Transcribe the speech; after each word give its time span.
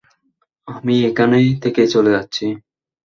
আমি 0.67 0.95
এখানে 1.09 1.37
থেকে 1.63 1.81
চলে 1.93 2.11
যাচ্ছি। 2.15 2.45